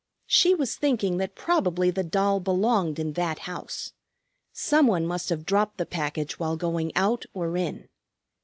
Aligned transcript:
She 0.25 0.55
was 0.55 0.75
thinking 0.77 1.17
that 1.17 1.35
probably 1.35 1.91
the 1.91 2.01
doll 2.03 2.39
belonged 2.39 2.97
in 2.97 3.13
that 3.13 3.37
house; 3.37 3.93
some 4.51 4.87
one 4.87 5.05
must 5.05 5.29
have 5.29 5.45
dropped 5.45 5.77
the 5.77 5.85
package 5.85 6.39
while 6.39 6.57
going 6.57 6.91
out 6.95 7.23
or 7.35 7.55
in. 7.55 7.87